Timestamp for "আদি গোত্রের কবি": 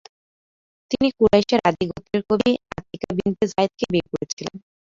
1.69-2.51